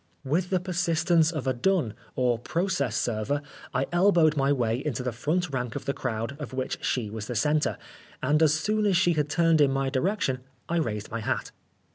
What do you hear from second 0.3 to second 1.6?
the persistence of a